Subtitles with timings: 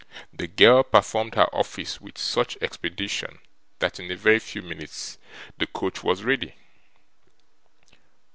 [0.33, 3.37] The girl performed her office with such expedition,
[3.77, 5.19] that in a very few minutes
[5.59, 6.55] the coach was ready.